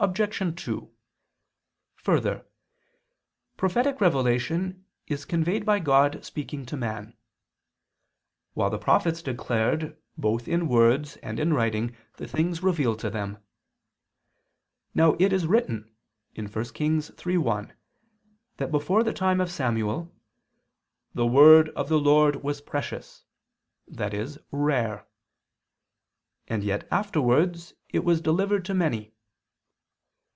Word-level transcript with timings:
Obj. 0.00 0.62
2: 0.64 0.92
Further, 1.96 2.46
prophetic 3.56 4.00
revelation 4.00 4.86
is 5.08 5.24
conveyed 5.24 5.66
by 5.66 5.80
God 5.80 6.24
speaking 6.24 6.64
to 6.66 6.76
man; 6.76 7.16
while 8.54 8.70
the 8.70 8.78
prophets 8.78 9.22
declared 9.22 10.00
both 10.16 10.46
in 10.46 10.68
words 10.68 11.16
and 11.16 11.40
in 11.40 11.52
writing 11.52 11.96
the 12.16 12.28
things 12.28 12.62
revealed 12.62 13.00
to 13.00 13.10
them. 13.10 13.38
Now 14.94 15.16
it 15.18 15.32
is 15.32 15.48
written 15.48 15.92
(1 16.36 16.46
Kings 16.66 17.10
3:1) 17.10 17.72
that 18.58 18.70
before 18.70 19.02
the 19.02 19.12
time 19.12 19.40
of 19.40 19.50
Samuel 19.50 20.14
"the 21.12 21.26
word 21.26 21.70
of 21.70 21.88
the 21.88 21.98
Lord 21.98 22.36
was 22.44 22.60
precious," 22.60 23.24
i.e. 23.98 24.26
rare; 24.52 25.08
and 26.46 26.62
yet 26.62 26.86
afterwards 26.88 27.74
it 27.88 28.04
was 28.04 28.20
delivered 28.20 28.64
to 28.66 28.74
many. 28.74 29.12